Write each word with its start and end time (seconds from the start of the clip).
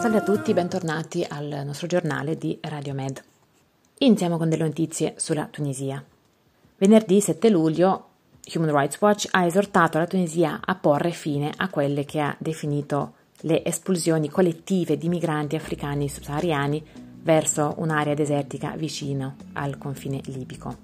Salve 0.00 0.16
a 0.16 0.22
tutti, 0.22 0.52
bentornati 0.52 1.24
al 1.26 1.62
nostro 1.64 1.86
giornale 1.86 2.36
di 2.36 2.58
Radio 2.60 2.92
Med. 2.92 3.24
Iniziamo 4.00 4.36
con 4.36 4.50
delle 4.50 4.64
notizie 4.64 5.14
sulla 5.16 5.46
Tunisia. 5.50 6.04
Venerdì 6.76 7.22
7 7.22 7.48
luglio 7.48 8.08
Human 8.54 8.76
Rights 8.76 9.00
Watch 9.00 9.28
ha 9.30 9.46
esortato 9.46 9.96
la 9.96 10.06
Tunisia 10.06 10.60
a 10.62 10.74
porre 10.74 11.12
fine 11.12 11.50
a 11.56 11.70
quelle 11.70 12.04
che 12.04 12.20
ha 12.20 12.36
definito 12.38 13.14
le 13.42 13.64
espulsioni 13.64 14.28
collettive 14.28 14.98
di 14.98 15.08
migranti 15.08 15.56
africani 15.56 16.06
subsahariani 16.06 17.07
verso 17.22 17.74
un'area 17.78 18.14
desertica 18.14 18.74
vicino 18.76 19.36
al 19.54 19.78
confine 19.78 20.20
libico. 20.26 20.76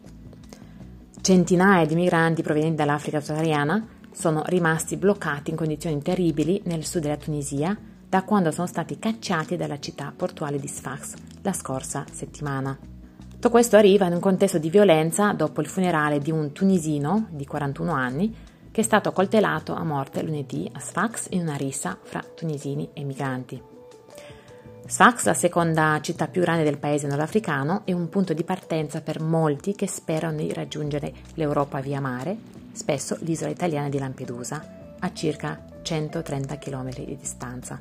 Centinaia 1.20 1.86
di 1.86 1.94
migranti 1.94 2.42
provenienti 2.42 2.76
dall'Africa 2.76 3.20
subsahariana 3.20 3.86
sono 4.12 4.42
rimasti 4.46 4.96
bloccati 4.96 5.50
in 5.50 5.56
condizioni 5.56 6.00
terribili 6.02 6.60
nel 6.64 6.84
sud 6.84 7.02
della 7.02 7.16
Tunisia 7.16 7.76
da 8.08 8.22
quando 8.22 8.50
sono 8.50 8.66
stati 8.66 8.98
cacciati 8.98 9.56
dalla 9.56 9.80
città 9.80 10.12
portuale 10.14 10.58
di 10.58 10.68
Sfax 10.68 11.14
la 11.42 11.52
scorsa 11.52 12.04
settimana. 12.12 12.78
Tutto 13.28 13.50
questo 13.50 13.76
arriva 13.76 14.06
in 14.06 14.12
un 14.12 14.20
contesto 14.20 14.58
di 14.58 14.70
violenza 14.70 15.32
dopo 15.32 15.60
il 15.60 15.66
funerale 15.66 16.18
di 16.18 16.30
un 16.30 16.52
tunisino 16.52 17.26
di 17.30 17.44
41 17.44 17.92
anni 17.92 18.34
che 18.70 18.80
è 18.80 18.84
stato 18.84 19.12
coltellato 19.12 19.74
a 19.74 19.84
morte 19.84 20.22
lunedì 20.22 20.68
a 20.72 20.78
Sfax 20.78 21.26
in 21.30 21.40
una 21.40 21.56
rissa 21.56 21.98
fra 22.02 22.22
tunisini 22.34 22.90
e 22.92 23.04
migranti. 23.04 23.73
Sfax, 24.86 25.24
la 25.24 25.34
seconda 25.34 25.98
città 26.02 26.28
più 26.28 26.42
grande 26.42 26.62
del 26.62 26.76
paese 26.76 27.06
nordafricano, 27.06 27.82
è 27.84 27.92
un 27.92 28.10
punto 28.10 28.34
di 28.34 28.44
partenza 28.44 29.00
per 29.00 29.18
molti 29.18 29.74
che 29.74 29.88
sperano 29.88 30.36
di 30.36 30.52
raggiungere 30.52 31.12
l'Europa 31.34 31.80
via 31.80 32.00
mare, 32.00 32.36
spesso 32.72 33.16
l'isola 33.20 33.50
italiana 33.50 33.88
di 33.88 33.98
Lampedusa, 33.98 34.94
a 34.98 35.12
circa 35.14 35.58
130 35.80 36.58
km 36.58 36.90
di 36.92 37.16
distanza. 37.16 37.80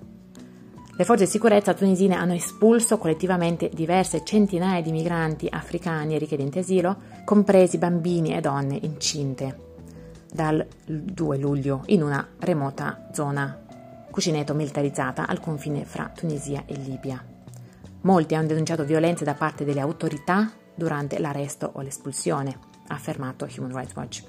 Le 0.95 1.03
forze 1.03 1.25
di 1.25 1.29
sicurezza 1.29 1.73
tunisine 1.73 2.15
hanno 2.15 2.33
espulso 2.33 2.97
collettivamente 2.97 3.69
diverse 3.69 4.23
centinaia 4.23 4.81
di 4.81 4.91
migranti 4.91 5.47
africani 5.49 6.15
e 6.15 6.19
richiedenti 6.19 6.59
asilo, 6.59 6.95
compresi 7.25 7.77
bambini 7.77 8.33
e 8.33 8.39
donne 8.39 8.77
incinte, 8.81 9.57
dal 10.31 10.65
2 10.85 11.37
luglio 11.37 11.81
in 11.87 12.01
una 12.01 12.25
remota 12.39 13.09
zona 13.11 13.62
cucineto 14.13 14.53
militarizzata 14.53 15.25
al 15.25 15.39
confine 15.39 15.85
fra 15.85 16.11
Tunisia 16.13 16.65
e 16.67 16.75
Libia. 16.75 17.25
Molti 18.01 18.35
hanno 18.35 18.45
denunciato 18.45 18.85
violenze 18.85 19.23
da 19.23 19.33
parte 19.33 19.65
delle 19.65 19.79
autorità 19.79 20.51
durante 20.75 21.17
l'arresto 21.17 21.71
o 21.73 21.81
l'espulsione, 21.81 22.55
ha 22.89 22.93
affermato 22.93 23.47
Human 23.57 23.75
Rights 23.75 23.95
Watch, 23.95 24.23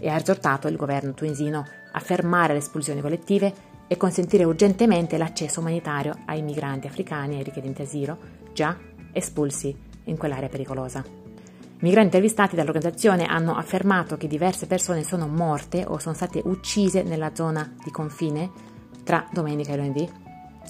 e 0.00 0.08
ha 0.08 0.16
esortato 0.16 0.66
il 0.66 0.74
governo 0.74 1.14
tunisino 1.14 1.64
a 1.92 2.00
fermare 2.00 2.54
le 2.54 2.58
espulsioni 2.58 3.00
collettive 3.00 3.68
e 3.86 3.96
consentire 3.96 4.42
urgentemente 4.42 5.16
l'accesso 5.16 5.60
umanitario 5.60 6.18
ai 6.26 6.42
migranti 6.42 6.88
africani 6.88 7.38
e 7.38 7.44
richiedenti 7.44 7.82
asilo 7.82 8.18
già 8.52 8.76
espulsi 9.12 9.72
in 10.06 10.16
quell'area 10.16 10.48
pericolosa. 10.48 11.04
I 11.06 11.84
migranti 11.84 12.16
intervistati 12.16 12.56
dall'organizzazione 12.56 13.26
hanno 13.26 13.54
affermato 13.54 14.16
che 14.16 14.26
diverse 14.26 14.66
persone 14.66 15.04
sono 15.04 15.28
morte 15.28 15.84
o 15.86 15.98
sono 15.98 16.16
state 16.16 16.42
uccise 16.44 17.04
nella 17.04 17.32
zona 17.32 17.76
di 17.84 17.92
confine 17.92 18.69
tra 19.10 19.26
domenica 19.32 19.72
e 19.72 19.76
lunedì, 19.76 20.08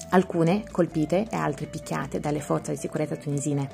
alcune 0.09 0.63
colpite 0.71 1.27
e 1.29 1.35
altre 1.35 1.67
picchiate 1.67 2.19
dalle 2.19 2.39
forze 2.39 2.71
di 2.71 2.79
sicurezza 2.79 3.15
tunisine. 3.15 3.69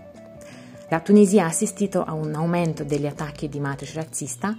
La 0.90 1.00
Tunisia 1.00 1.46
ha 1.46 1.48
assistito 1.48 2.04
a 2.04 2.12
un 2.12 2.36
aumento 2.36 2.84
degli 2.84 3.08
attacchi 3.08 3.48
di 3.48 3.62
matrice 3.62 3.94
razzista 3.94 4.58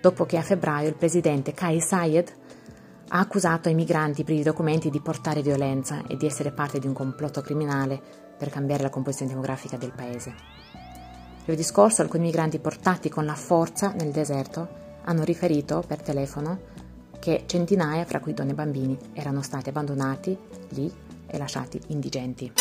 dopo 0.00 0.24
che 0.24 0.36
a 0.36 0.42
febbraio 0.42 0.86
il 0.86 0.94
presidente 0.94 1.52
Kais 1.52 1.84
Sayed 1.84 2.32
ha 3.08 3.18
accusato 3.18 3.68
i 3.68 3.74
migranti 3.74 4.22
privi 4.22 4.42
di 4.42 4.46
documenti 4.46 4.88
di 4.88 5.00
portare 5.00 5.42
violenza 5.42 6.04
e 6.06 6.16
di 6.16 6.26
essere 6.26 6.52
parte 6.52 6.78
di 6.78 6.86
un 6.86 6.92
complotto 6.92 7.40
criminale 7.40 8.00
per 8.38 8.50
cambiare 8.50 8.84
la 8.84 8.90
composizione 8.90 9.32
demografica 9.32 9.76
del 9.76 9.92
paese. 9.92 10.32
Giovedì 11.40 11.64
scorso 11.64 12.02
alcuni 12.02 12.22
migranti 12.22 12.60
portati 12.60 13.08
con 13.08 13.24
la 13.24 13.34
forza 13.34 13.92
nel 13.98 14.12
deserto 14.12 14.68
hanno 15.06 15.24
riferito 15.24 15.82
per 15.84 16.02
telefono 16.02 16.69
che 17.20 17.44
centinaia, 17.46 18.04
fra 18.04 18.18
cui 18.18 18.34
donne 18.34 18.50
e 18.50 18.54
bambini, 18.54 18.98
erano 19.12 19.42
stati 19.42 19.68
abbandonati 19.68 20.36
lì 20.70 20.92
e 21.26 21.38
lasciati 21.38 21.80
indigenti. 21.88 22.52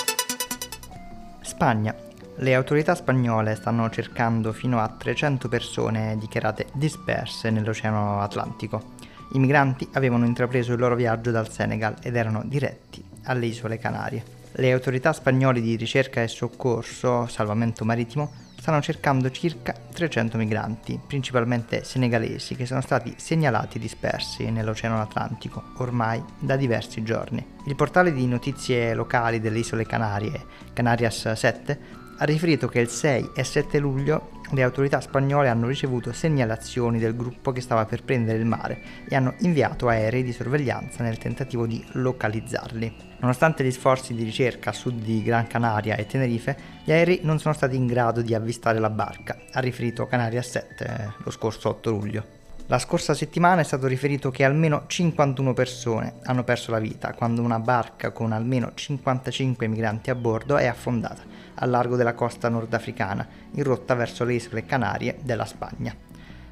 Spagna. 1.41 1.95
Le 2.35 2.53
autorità 2.53 2.95
spagnole 2.95 3.55
stanno 3.55 3.89
cercando 3.89 4.53
fino 4.53 4.79
a 4.79 4.87
300 4.87 5.49
persone 5.49 6.15
dichiarate 6.17 6.67
disperse 6.73 7.49
nell'Oceano 7.49 8.21
Atlantico. 8.21 8.97
I 9.33 9.39
migranti 9.39 9.87
avevano 9.93 10.25
intrapreso 10.25 10.73
il 10.73 10.79
loro 10.79 10.95
viaggio 10.95 11.31
dal 11.31 11.49
Senegal 11.49 11.95
ed 12.01 12.15
erano 12.15 12.43
diretti 12.45 13.03
alle 13.23 13.47
isole 13.47 13.77
Canarie. 13.77 14.23
Le 14.53 14.71
autorità 14.71 15.13
spagnole 15.13 15.61
di 15.61 15.75
ricerca 15.75 16.21
e 16.21 16.27
soccorso, 16.27 17.27
salvamento 17.27 17.83
marittimo, 17.85 18.31
stanno 18.59 18.81
cercando 18.81 19.31
circa 19.31 19.73
300 19.73 20.37
migranti, 20.37 20.99
principalmente 21.05 21.83
senegalesi, 21.83 22.55
che 22.55 22.65
sono 22.65 22.81
stati 22.81 23.13
segnalati 23.17 23.79
dispersi 23.79 24.51
nell'Oceano 24.51 25.01
Atlantico 25.01 25.63
ormai 25.77 26.21
da 26.37 26.55
diversi 26.55 27.01
giorni. 27.01 27.45
Il 27.65 27.75
portale 27.75 28.11
di 28.11 28.27
notizie 28.27 28.93
locali 28.93 29.39
delle 29.39 29.59
isole 29.59 29.85
Canarie, 29.85 30.45
Canarias 30.73 31.31
7, 31.31 31.79
ha 32.17 32.25
riferito 32.25 32.67
che 32.67 32.81
il 32.81 32.89
6 32.89 33.31
e 33.33 33.43
7 33.43 33.79
luglio 33.79 34.38
le 34.51 34.63
autorità 34.63 34.99
spagnole 34.99 35.47
hanno 35.47 35.67
ricevuto 35.67 36.11
segnalazioni 36.11 36.99
del 36.99 37.15
gruppo 37.15 37.51
che 37.51 37.61
stava 37.61 37.85
per 37.85 38.03
prendere 38.03 38.39
il 38.39 38.45
mare 38.45 38.81
e 39.07 39.15
hanno 39.15 39.35
inviato 39.39 39.87
aerei 39.87 40.23
di 40.23 40.33
sorveglianza 40.33 41.03
nel 41.03 41.17
tentativo 41.17 41.67
di 41.67 41.83
localizzarli. 41.93 43.07
Nonostante 43.19 43.63
gli 43.63 43.71
sforzi 43.71 44.13
di 44.13 44.23
ricerca 44.23 44.69
a 44.69 44.73
sud 44.73 45.01
di 45.01 45.21
Gran 45.21 45.47
Canaria 45.47 45.95
e 45.95 46.05
Tenerife, 46.05 46.57
gli 46.83 46.91
aerei 46.91 47.19
non 47.23 47.39
sono 47.39 47.53
stati 47.53 47.75
in 47.75 47.85
grado 47.85 48.21
di 48.21 48.33
avvistare 48.33 48.79
la 48.79 48.89
barca, 48.89 49.37
ha 49.51 49.59
riferito 49.59 50.07
Canaria 50.07 50.41
7 50.41 50.85
eh, 50.85 51.13
lo 51.23 51.31
scorso 51.31 51.69
8 51.69 51.89
luglio. 51.89 52.38
La 52.71 52.77
scorsa 52.77 53.15
settimana 53.15 53.61
è 53.61 53.63
stato 53.63 53.87
riferito 53.87 54.29
che 54.29 54.43
almeno 54.43 54.83
51 54.85 55.53
persone 55.55 56.13
hanno 56.25 56.43
perso 56.43 56.69
la 56.69 56.77
vita 56.77 57.15
quando 57.15 57.41
una 57.41 57.57
barca 57.57 58.11
con 58.11 58.31
almeno 58.31 58.73
55 58.75 59.65
migranti 59.65 60.11
a 60.11 60.15
bordo 60.15 60.55
è 60.55 60.67
affondata 60.67 61.23
al 61.55 61.69
largo 61.71 61.95
della 61.95 62.13
costa 62.13 62.47
nordafricana, 62.47 63.27
in 63.53 63.63
rotta 63.63 63.95
verso 63.95 64.23
le 64.23 64.35
isole 64.35 64.67
Canarie 64.67 65.17
della 65.23 65.45
Spagna. 65.45 65.95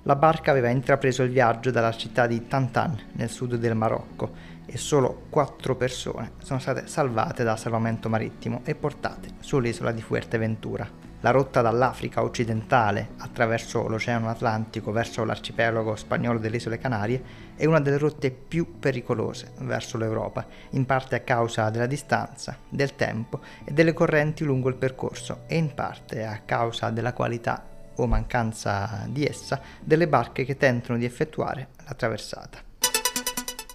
La 0.02 0.16
barca 0.16 0.50
aveva 0.50 0.70
intrapreso 0.70 1.22
il 1.22 1.30
viaggio 1.30 1.70
dalla 1.70 1.96
città 1.96 2.26
di 2.26 2.48
Tantan, 2.48 3.00
nel 3.12 3.30
sud 3.30 3.54
del 3.54 3.76
Marocco, 3.76 4.32
e 4.66 4.76
solo 4.76 5.26
quattro 5.30 5.76
persone 5.76 6.32
sono 6.40 6.58
state 6.58 6.88
salvate 6.88 7.44
da 7.44 7.56
salvamento 7.56 8.10
marittimo 8.10 8.62
e 8.64 8.74
portate 8.74 9.36
sull'isola 9.40 9.92
di 9.92 10.02
Fuerteventura. 10.02 11.07
La 11.22 11.32
rotta 11.32 11.62
dall'Africa 11.62 12.22
occidentale 12.22 13.10
attraverso 13.18 13.88
l'Oceano 13.88 14.30
Atlantico 14.30 14.92
verso 14.92 15.24
l'arcipelago 15.24 15.96
spagnolo 15.96 16.38
delle 16.38 16.58
isole 16.58 16.78
Canarie 16.78 17.22
è 17.56 17.66
una 17.66 17.80
delle 17.80 17.98
rotte 17.98 18.30
più 18.30 18.78
pericolose 18.78 19.54
verso 19.62 19.98
l'Europa, 19.98 20.46
in 20.72 20.86
parte 20.86 21.16
a 21.16 21.22
causa 21.22 21.72
della 21.72 21.88
distanza, 21.88 22.56
del 22.70 22.96
tempo 22.96 23.42
e 23.64 23.72
delle 23.72 23.94
correnti 23.94 24.44
lungo 24.44 24.70
il 24.70 24.76
percorso 24.76 25.42
e 25.48 25.58
in 25.58 25.74
parte 25.74 26.24
a 26.24 26.42
causa 26.46 26.92
della 26.92 27.14
qualità 27.14 27.66
o 27.96 28.06
mancanza 28.06 29.06
di 29.08 29.26
essa 29.26 29.60
delle 29.80 30.08
barche 30.08 30.46
che 30.46 30.56
tentano 30.56 31.00
di 31.00 31.06
effettuare 31.06 31.70
la 31.88 31.96
traversata. 31.96 32.60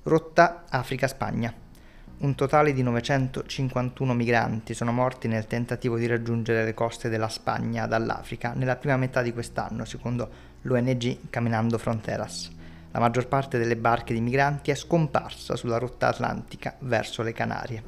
Rotta 0.04 0.64
Africa-Spagna. 0.68 1.52
Un 2.22 2.36
totale 2.36 2.72
di 2.72 2.84
951 2.84 4.14
migranti 4.14 4.74
sono 4.74 4.92
morti 4.92 5.26
nel 5.26 5.48
tentativo 5.48 5.98
di 5.98 6.06
raggiungere 6.06 6.64
le 6.64 6.72
coste 6.72 7.08
della 7.08 7.28
Spagna 7.28 7.88
dall'Africa 7.88 8.52
nella 8.52 8.76
prima 8.76 8.96
metà 8.96 9.22
di 9.22 9.32
quest'anno, 9.32 9.84
secondo 9.84 10.30
l'ONG 10.62 11.30
Caminando 11.30 11.78
Fronteras. 11.78 12.48
La 12.92 13.00
maggior 13.00 13.26
parte 13.26 13.58
delle 13.58 13.76
barche 13.76 14.14
di 14.14 14.20
migranti 14.20 14.70
è 14.70 14.76
scomparsa 14.76 15.56
sulla 15.56 15.78
rotta 15.78 16.06
atlantica 16.06 16.76
verso 16.82 17.22
le 17.22 17.32
Canarie. 17.32 17.82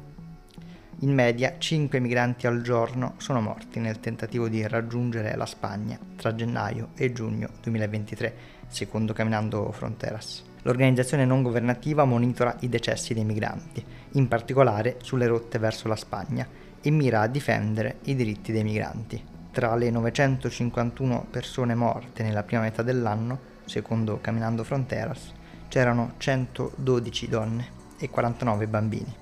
In 0.99 1.13
media 1.13 1.55
5 1.57 1.97
migranti 2.01 2.45
al 2.45 2.61
giorno 2.61 3.13
sono 3.19 3.39
morti 3.39 3.79
nel 3.79 4.01
tentativo 4.01 4.49
di 4.49 4.67
raggiungere 4.67 5.33
la 5.37 5.45
Spagna 5.45 5.97
tra 6.17 6.35
gennaio 6.35 6.89
e 6.97 7.13
giugno 7.13 7.51
2023, 7.61 8.35
secondo 8.67 9.13
Caminando 9.13 9.71
Fronteras. 9.71 10.54
L'organizzazione 10.65 11.25
non 11.25 11.43
governativa 11.43 12.05
monitora 12.05 12.55
i 12.61 12.69
decessi 12.69 13.13
dei 13.13 13.23
migranti, 13.23 13.85
in 14.13 14.27
particolare 14.27 14.97
sulle 15.03 15.27
rotte 15.27 15.59
verso 15.59 15.87
la 15.87 15.95
Spagna, 15.95 16.47
e 16.81 16.89
mira 16.89 17.21
a 17.21 17.27
difendere 17.27 17.99
i 18.05 18.15
diritti 18.15 18.51
dei 18.51 18.63
migranti. 18.63 19.23
Tra 19.51 19.75
le 19.75 19.91
951 19.91 21.27
persone 21.29 21.75
morte 21.75 22.23
nella 22.23 22.41
prima 22.41 22.63
metà 22.63 22.81
dell'anno, 22.81 23.39
secondo 23.65 24.19
Caminando 24.19 24.63
Fronteras, 24.63 25.31
c'erano 25.67 26.13
112 26.17 27.27
donne 27.27 27.67
e 27.99 28.09
49 28.09 28.67
bambini. 28.67 29.15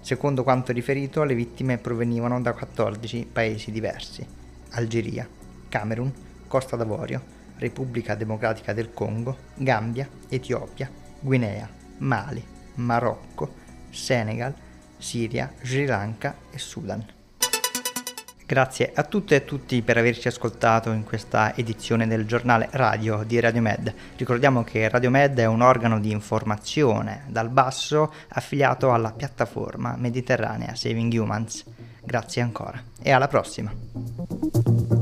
Secondo 0.00 0.42
quanto 0.42 0.72
riferito, 0.72 1.24
le 1.24 1.34
vittime 1.34 1.78
provenivano 1.78 2.38
da 2.42 2.52
14 2.52 3.26
paesi 3.32 3.70
diversi: 3.70 4.26
Algeria, 4.72 5.26
Camerun, 5.70 6.12
Costa 6.46 6.76
d'Avorio, 6.76 7.35
Repubblica 7.58 8.14
Democratica 8.14 8.72
del 8.72 8.92
Congo, 8.92 9.36
Gambia, 9.54 10.08
Etiopia, 10.28 10.90
Guinea, 11.20 11.68
Mali, 11.98 12.44
Marocco, 12.74 13.54
Senegal, 13.90 14.54
Siria, 14.98 15.52
Sri 15.62 15.86
Lanka 15.86 16.36
e 16.50 16.58
Sudan. 16.58 17.14
Grazie 18.46 18.92
a 18.94 19.02
tutte 19.02 19.34
e 19.34 19.38
a 19.38 19.40
tutti 19.40 19.82
per 19.82 19.96
averci 19.96 20.28
ascoltato 20.28 20.92
in 20.92 21.02
questa 21.02 21.56
edizione 21.56 22.06
del 22.06 22.26
giornale 22.26 22.68
radio 22.72 23.24
di 23.24 23.40
Radiomed. 23.40 23.92
Ricordiamo 24.16 24.62
che 24.62 24.88
Radiomed 24.88 25.36
è 25.40 25.46
un 25.46 25.62
organo 25.62 25.98
di 25.98 26.12
informazione 26.12 27.24
dal 27.26 27.48
basso 27.48 28.12
affiliato 28.28 28.92
alla 28.92 29.10
piattaforma 29.10 29.96
mediterranea 29.96 30.76
Saving 30.76 31.12
Humans. 31.12 31.64
Grazie 32.04 32.42
ancora 32.42 32.80
e 33.02 33.10
alla 33.10 33.26
prossima. 33.26 34.95